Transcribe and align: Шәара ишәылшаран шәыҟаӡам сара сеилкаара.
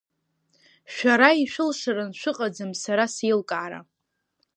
Шәара 0.93 1.29
ишәылшаран 1.41 2.11
шәыҟаӡам 2.19 2.71
сара 2.83 3.05
сеилкаара. 3.15 3.79